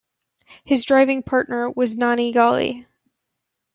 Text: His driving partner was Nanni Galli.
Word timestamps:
His 0.65 0.83
driving 0.83 1.21
partner 1.21 1.69
was 1.69 1.95
Nanni 1.95 2.31
Galli. 2.33 2.87